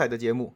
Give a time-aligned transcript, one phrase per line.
[0.00, 0.54] 彩的节目。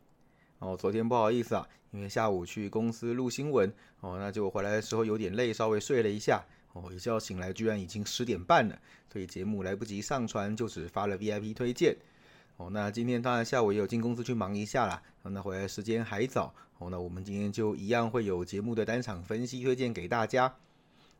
[0.58, 3.70] 哦，昨天不好意思啊，因为下午去公司录新闻，
[4.00, 8.78] 哦，那就回来的时候有点累，稍微睡了一下，哦，一觉醒来居然已经十点半了，
[9.12, 11.94] 所以节目来不及上传，就只发了 VIP 推荐。
[12.56, 20.56] 哦，那今天当然下午也有进公司去忙一下啦，那回来时间还早，哦，那我们今天就一样会有节目的单场分析推荐给大家。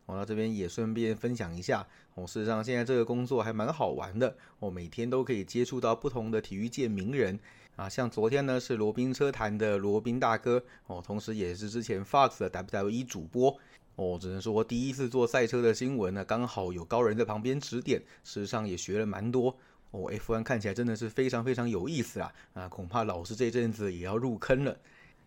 [0.07, 7.39] 我到这边也顺便分享一下，哦，事实上现在这个工作还蛮好玩的，我每天都可以接触到不同的体育界名人
[7.77, 13.59] 啊，像昨天呢是罗宾车坛的罗宾大哥，哦，同时也是之前 Fox 的 WWE 主播，
[13.97, 19.57] 哦，只能说第一次做赛车的新闻呢，刚好有高人在旁边指点，事实上也学了蛮多，
[19.91, 24.77] 哦，F1 看起来真的是非常非常有意思啊，啊，恐怕老师这阵子也要入坑了。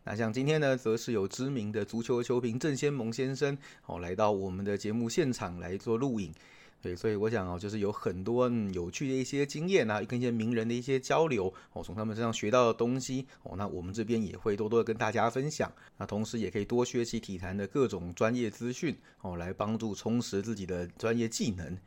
[0.09, 6.33] 那像今天呢，则是有知名的足球球评郑先蒙先生哦，来到我们的节目现场来做录影。
[6.81, 15.69] 对，所以我想哦，就是有很多有趣的一些经验啊，跟一些名人的一些交流哦，从他们身上学到的东西哦，那我们这边也会多多的跟大家分享。
[15.97, 21.77] 那同时也可以多学习体坛的各种专业资讯哦，来帮助充实自己的专业技能。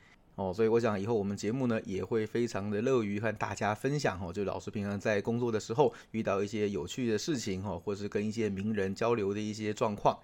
[0.40, 10.18] 哦，所以我想以后我们节目呢也会非常的乐于和大家分享哦，就老师平常在工作的时候遇到一些有趣的事情哦，或是跟一些名人交流的一些状况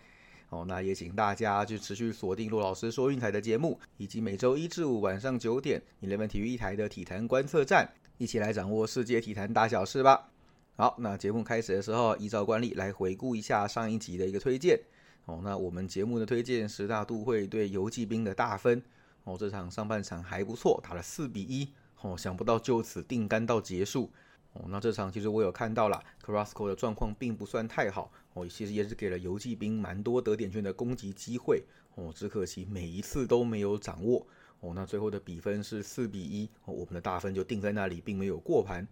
[0.48, 10.30] 哦，那也请大家就持续锁定陆老师说运台的节目，以及每周一至五晚上九点你那边体育一台的体坛观测站，一起来掌握世界体坛大小事吧。
[10.76, 14.80] 好，那节目开始的时候，依照惯例来回顾一下上一集的一个推荐
[15.26, 18.82] 哦，那我们节目的推荐十大都会对游击兵的大分。
[19.26, 21.68] 哦，这场上半场还不错，打了四比一。
[22.00, 24.08] 哦，想不到就此定杆到结束。
[24.52, 28.12] 哦，那这场其实我有看到了，Carrasco 的状况并不算太好。
[28.34, 31.64] 哦，其实也是给了游击兵蛮多得点圈的攻击机会。
[31.96, 34.24] 哦，只可惜每一次都没有掌握。
[34.60, 36.48] 哦，那最后的比分是四比一。
[36.64, 38.86] 哦，我们的大分就定在那里，并没有过盘。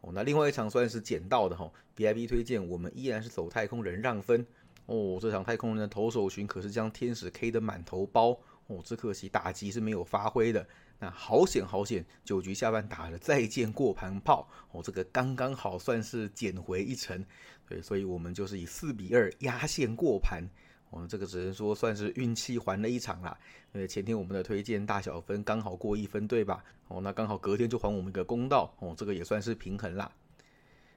[0.00, 1.70] 哦，那另外一场算是捡到的哈。
[1.96, 4.44] BIP 推荐我们依然是走太空人让分。
[4.86, 8.36] 哦，这场太空人的投手群可是将天使 K 的满头包。
[8.66, 10.66] 哦，只可惜打击是没有发挥的。
[10.98, 14.48] 那好险好险，九局下半打了再见过盘炮。
[14.70, 17.24] 哦，这个刚刚好算是捡回一城。
[17.68, 20.44] 对，所以我们就是以四比二压线过盘。
[20.90, 23.36] 我们，这个只能说算是运气还了一场啦。
[23.72, 26.62] 呃，前天我们的推荐大小分刚好过一分，对吧？
[26.88, 28.72] 哦，那刚好隔天就还我们一个公道。
[28.78, 30.12] 哦，这个也算是平衡啦。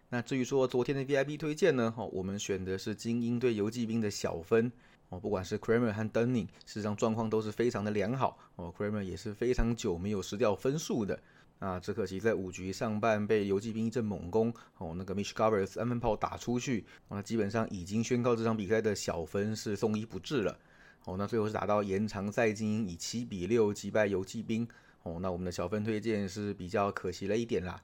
[0.09, 1.93] 那至于说昨天的 VIP 推荐呢？
[1.97, 4.71] 哦，我们选的是精英对游击兵的小分。
[5.09, 8.37] 哦，不管是 Kramer 和 Dunning，事实上状况都是非常的良好。
[8.55, 11.19] 哦，Kramer 也是非常久没有失掉分数的。
[11.59, 20.59] 啊，只可惜在五局上半被游击兵一阵猛攻，哦，那个 Mitch Garver 三分炮打出去，那基本上已经宣告这场比赛的小分是送医不治了。
[21.05, 24.67] 哦，那最后是打到延长赛，精英以七比六击败游击兵。
[25.03, 27.81] 哦，那我们的小分推荐是比较可惜了一点啦。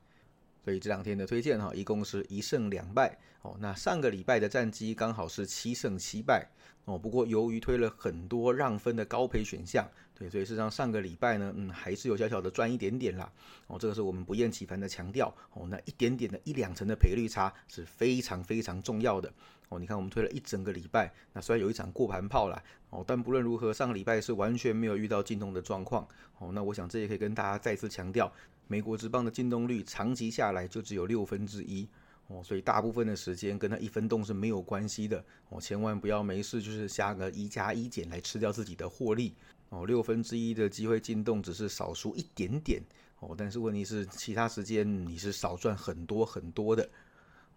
[0.65, 3.17] 所以这两天的推荐哈，一共是一胜两败。
[3.41, 6.45] 哦，那上个礼拜的战绩刚好是七胜七败。
[6.85, 13.31] 哦，不过由于推了很多让分的高赔选项，对，所以事实上上个礼拜呢，嗯，还是有小小的赚一点点啦。
[13.67, 15.33] 哦，这个是我们不厌其烦的强调。
[15.53, 19.31] 哦，那一点点的一两成的赔率差是非常非常重要的。
[19.69, 26.05] 哦，你看我们推了一整个礼拜，那虽然有一场过盘炮啦，哦，但不论如何，上个礼拜是完全没有遇到进洞的状况。
[26.39, 28.29] 哦，那我想这也可以跟大家再次强调，
[28.67, 31.87] 美国职棒的进洞率长期下来就只有六分之一。
[32.31, 35.21] 哦，所以大部分的时间跟它一分动是没有关系的。
[35.49, 39.35] 哦，千万不要没事就是下个一加一减来吃掉自己的获利。
[39.69, 42.81] 哦，六分之一的机会进洞只是少输一点点。
[43.19, 46.89] 哦，但是问题是其他时间你是少赚很多很多的。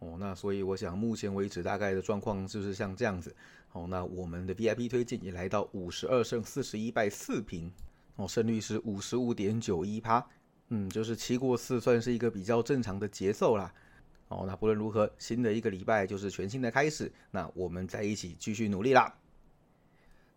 [0.01, 3.35] 哦，那所以我想目前为止大概的状况就是像这样子。
[3.73, 7.71] 哦，那我们的 VIP 推荐也来到五十二胜四十一败四平。
[8.17, 10.25] 哦，胜率是五十五点九一趴，
[10.69, 13.73] 嗯，就是七过四算是一个比较正常的节奏啦。
[14.29, 17.13] 哦，那不论如何，新的一个礼拜就是全新的开始。
[17.31, 19.15] 那我们在一起继续努力啦。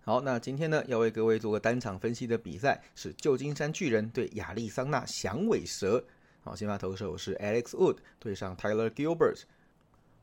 [0.02, 6.04] 好，那今天呢，要为各位做个单场分析的比赛是旧金山巨人对亚利桑那响尾蛇。
[6.44, 9.44] 好，先发投手是 Alex Wood 对上 Tyler Gilbert。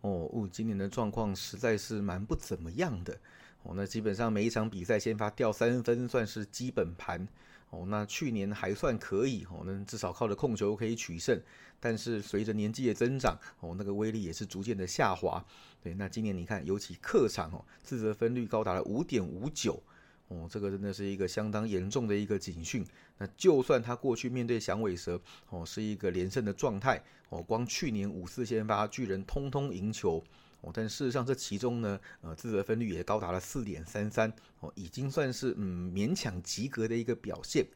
[0.01, 3.19] 哦哦今年的状况实在是蛮不怎么样的。
[3.63, 7.27] 哦，那基本上每一场比赛先发掉三分算是基本盘。
[7.75, 11.41] 哦，那去年还算可以哦，那至少靠着控球可以取胜。
[11.81, 15.45] 但是随着年纪的增长，哦，那个威力也是逐渐的下滑。
[15.83, 19.83] 对，那今年你看，尤其客场哦，自责分率高达了五点五九，
[20.29, 22.87] 哦，这个真的是一个相当严重的一个警讯。
[23.19, 30.25] 那就算他过去面对响尾蛇，哦，是一个连胜的状态，哦，光去年五四先发巨人通通赢球。
[30.65, 37.67] 哦，但事实上这其中呢，呃，自责分率也高达了四点三三，哦，已经算是嗯勉强及格的一个表现。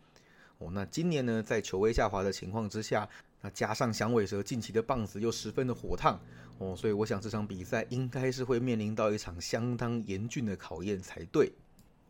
[0.57, 3.07] 哦，那今年呢，在球威下滑的情况之下，
[3.43, 6.19] 那加上响尾蛇近期的棒子又十分的火烫，
[6.57, 11.53] 哦，所以我想这场比赛应该是会面临到一场相当严峻的考验才对。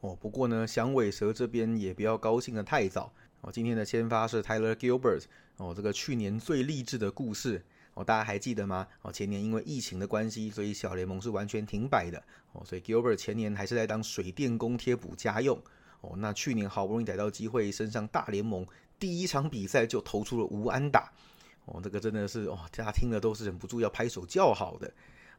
[0.00, 3.12] 哦，不过呢，响尾蛇这边也不要高兴的太早。
[3.40, 5.24] 哦，今天的先发是 Tyler Gilbert。
[5.56, 7.60] 哦，这个去年最励志的故事，
[7.98, 8.86] 哦，大家还记得吗？
[9.02, 12.22] 哦，前年因为疫情的关系，所以小联盟是完全停摆的。
[12.52, 15.60] 哦，所以 Gilbert 前年还是在当水电工贴补家用。
[16.00, 18.64] 哦，那去年好不容易逮到机会升上大联盟，
[19.00, 21.10] 第一场比赛就投出了无安打。
[21.64, 24.88] 哦，这个真的是哦，大家听了都是忍不住要拍手叫好的。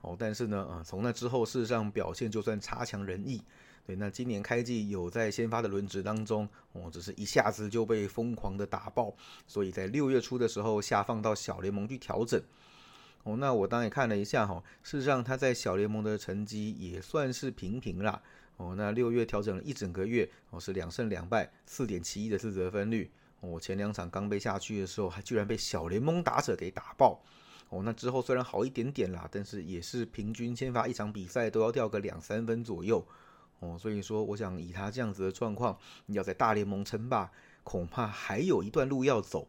[0.01, 3.41] 哦，但是呢，啊，从那之后事实上表现就算差强人意。
[3.95, 9.13] 那今年开季有在先发的轮值当中，哦，只是一下子就被疯狂的打爆，
[9.47, 12.41] 所以在六月初的时候下放到小联盟去调整。
[13.24, 18.21] 哦，那我当然也看了一下哈，事实上他在小联盟的成绩也算是平平啦。
[18.57, 23.09] 哦，那六月调整了一整个月，哦是两胜两败，四点七一的自责分率。
[23.41, 27.21] 哦，前两场刚被下去的时候，还居然被小联盟打者给打爆。
[27.69, 33.06] 哦，那之后虽然好一点点啦，但是也是平均先发一场比赛都要掉个两三分左右。
[33.59, 35.77] 哦，所以说，我想以他这样子的状况，
[36.07, 37.31] 要在大联盟称霸，
[37.63, 39.47] 恐怕还有一段路要走。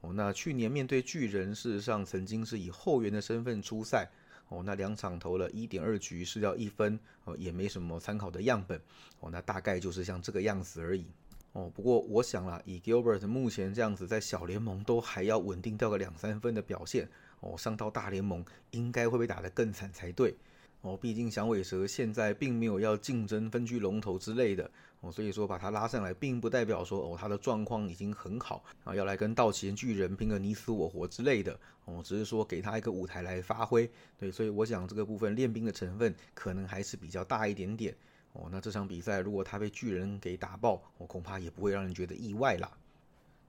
[0.00, 4.10] 哦，那去年面对巨人，事实上曾经是以后援的身份出赛。
[4.48, 8.78] 哦，那两场投了一点二局，失掉一分，哦，也没什么参考的样本。
[9.20, 11.06] 哦，那大概就是像这个样子而已。
[11.52, 17.08] 哦，不过我想啦，以 Gilbert 目前这样子在小联盟都还要稳定掉个两三分的表现，
[17.40, 20.34] 哦，上到大联盟应该会被打得更惨才对。
[20.82, 24.68] 哦，毕竟响尾蛇现在并没有要竞争分区龙头之类的
[25.00, 33.88] 哦，所以说把它拉上来，并不代表说哦，它的状况已经很好啊，要来跟道奇巨人拼个你死我活之类的哦，只是说给他一个舞台来发挥。
[34.18, 37.96] 对，所以我想这个部分练兵的成分可能还是比较大一点点
[38.32, 38.48] 哦。
[38.50, 42.68] 那这场比赛如果他被巨人给打爆，我恐怕也不会让人觉得意外啦。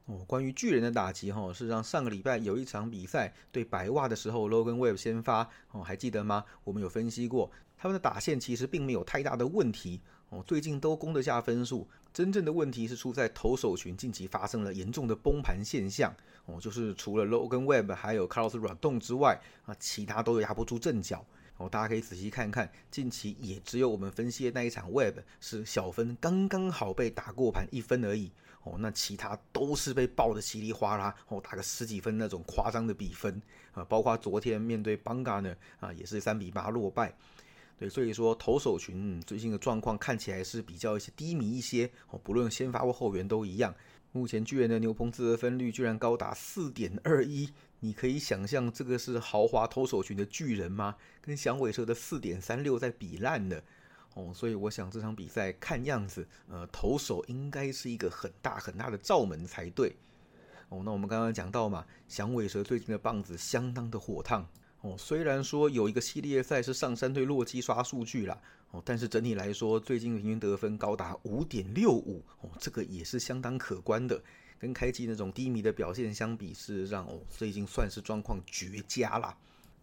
[0.06, 6.44] 哦，关于巨人的打击哈，事实上上个礼拜有一场比赛对白袜的时候，Logan Webb 先发哦，还记得吗？
[6.66, 11.88] 我们有分析过，他们的打线其实并没有太大的问题哦，最近都攻得下分数。
[12.12, 16.14] 真正的问题是出在投手群近期发生了严重的崩盘现象
[16.46, 21.26] 哦，就是除了 Logan Webb 还有 Carlos Rodon 之外啊，其他都压不住阵脚
[21.58, 21.70] 哦。
[21.70, 28.32] 大家可以仔细看看，近期也只有我们分析的那一场 Webb 是小分刚刚好被打过盘一分而已。
[28.64, 33.42] 哦，那其他都是被爆的稀里哗啦，哦，打个十几分那种夸张的比分
[33.74, 37.14] 啊，包括昨天面对邦嘎呢，啊，也是三比八落败。
[37.78, 43.74] 对，所以说投手群最近的状况看起来是比较一些低迷一些，哦，不论先发或后援都一样。
[44.12, 47.50] 目前巨人的牛棚自得分率居然高达四点二一，
[47.80, 50.96] 你可以想象这个是豪华投手群的巨人吗？
[51.20, 53.62] 跟响尾蛇的四点三六在比烂的。
[54.14, 59.96] 哦，所以我想这场比赛看样子，呃，投手应该是一个很大很大的罩门才对。
[60.70, 64.48] 哦，那我们刚刚讲到嘛，响尾蛇最近的棒子相当的火烫。
[64.82, 68.38] 哦，虽然说有一个系列赛是上山对洛基刷数据啦，
[68.72, 74.22] 哦，但是整体来说，最近平均得分高达五点六五，哦，这个也是相当可观的。
[74.60, 79.38] 跟开机那种低迷的表现相比，事实上，哦，最近算是状况绝佳啦。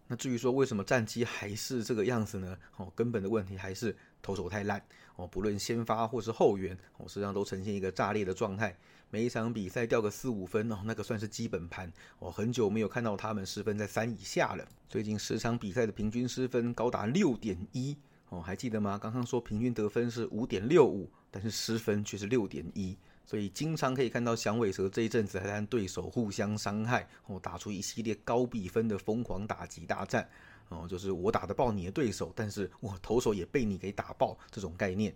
[0.07, 2.57] 那至于说为什么战绩还是这个样子呢？
[2.77, 3.95] 哦，根本的问题还是。
[4.21, 4.83] 投手太烂
[5.15, 8.75] 哦，不论先发或是后援哦，实际上都呈现一个炸裂的状态。
[9.09, 12.31] 每一场比赛掉个四五分哦，那个算是基本盘哦。
[12.31, 14.65] 很久没有看到他们失分在三以下了。
[14.87, 17.97] 最近十场比赛的平均失分高达六点一
[18.29, 18.97] 哦，还记得吗？
[18.97, 30.29] 刚刚说平均得分是五点六五，但是失分却是六点一，所以经常可以看到响尾蛇这一阵子还和对手互相伤害哦，打出一系列高比分的疯狂打击大战。
[30.71, 35.13] 哦，就是我打得爆你的对手，但是我投手也被你给打爆，这种概念。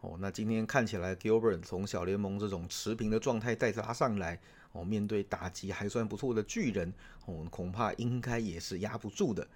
[0.00, 4.40] 哦，那今天看起来，Gilbert 从小联盟这种持平的状态再拉上来，
[4.72, 6.90] 哦，面对打击还算不错的巨人，
[7.26, 9.46] 哦，恐怕应该也是压不住的。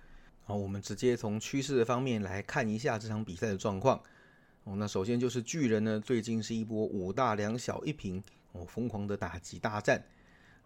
[0.45, 3.99] 好，我们直接从趋势的方面来看一下这场比赛的状况。
[4.65, 8.23] 哦，那首先就是巨人呢，最近是一波五大两小一平，
[8.53, 10.05] 哦，疯狂的打击大战。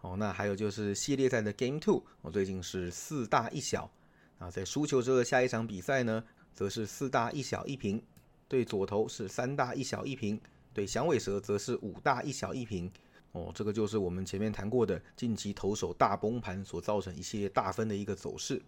[0.01, 3.89] 哦，那还有就是系列赛的 Game Two，哦，最近是四大一小。
[4.39, 8.01] 啊，在输球之后的下一场比赛呢，则是四大一小一平，
[8.47, 10.39] 对左投是三大一小一平，
[10.73, 12.91] 对响尾蛇则是五大一小一平。
[13.31, 18.61] 哦，这个就是我们前面谈过的近期投手大崩盘所造成一系列大分的一个走势。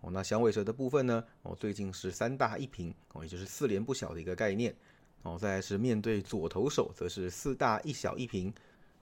[0.00, 4.74] 哦，那响尾蛇的部分呢，哦，最近是三大一平，哦，也就是四连不小的一个概念。
[5.22, 8.52] 哦，再来是面对左投手，则是四大一小一平。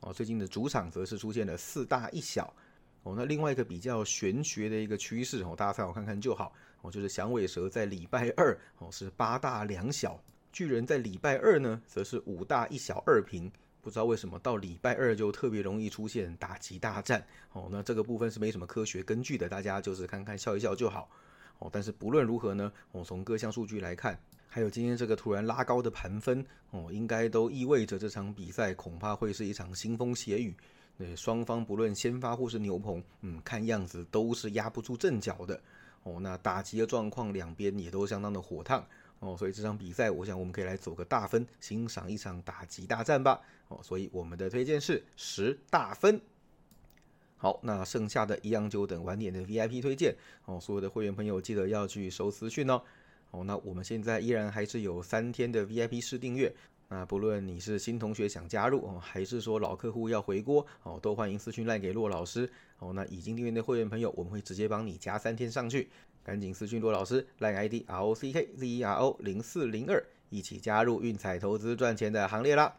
[0.01, 2.53] 哦，最近的主场则是出现了四大一小。
[3.07, 6.53] 哦，那另外一个比较玄学的一个趋势哦，大家参考看看就好。
[6.83, 10.21] 哦，就是响尾蛇在礼拜二哦是八大两小，
[10.53, 13.51] 巨人在礼拜二呢则是五大一小二平。
[13.81, 17.69] 不知道为什么到礼拜二就特别容易出现打击大战哦。
[17.71, 21.09] 那这个部分是没什么科学根据的，大家就是看看笑一笑就好
[21.61, 21.71] 哦。
[21.73, 30.53] 但是不论如何呢，我从各项数据来看，还有今天这个突然拉高的盘分哦，应该都意味着这场比赛恐怕会是一场腥风血雨。
[30.99, 35.61] 对双方不论先发或是牛棚，嗯，看样子都是压不住阵脚的
[36.05, 36.19] 哦。
[36.21, 38.87] 那打击的状况两边也都相当的火烫。
[39.19, 43.41] 哦，所以这场比赛，我想我们可以来走个大分，欣赏一场打击大战吧。
[43.69, 46.21] 哦，所以我们的推荐是十大分。
[47.39, 50.59] 好，那剩下的一样就等晚点的 VIP 推荐哦。
[50.61, 52.83] 所有的会员朋友记得要去收资讯哦。
[53.31, 56.55] 哦，那我们现在依然还是有三天的 VIP 试订阅。
[56.89, 62.93] 那不论你是新同学想加入哦，还是说老客户要回锅哦，都欢迎私讯赖给骆老师哦。
[62.93, 65.89] 那已经订阅的会员朋友，我们会直接帮你加三天上去。
[66.23, 72.77] 赶紧私讯罗老师赖 ID R O C K Z E R O 零四零二，一起加入运彩投资赚钱的行列啦！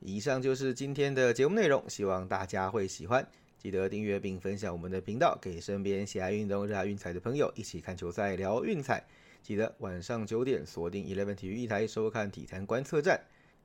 [0.00, 3.28] 以上就是今天的节目内容，希望大家会喜欢。
[3.58, 9.04] 记得订阅并分享我们的频道，给身边喜爱运动、热爱运彩的朋友一起看球赛、聊运彩。
[9.42, 13.20] 记得晚上九点锁定 Eleven 体育一台收看体坛观测站，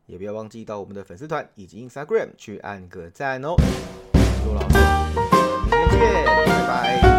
[0.05, 3.55] 也不要忘记到我们的粉丝团以及 Instagram 去按个赞哦。
[4.45, 4.77] 陆老师，
[5.63, 7.12] 明天见，拜拜。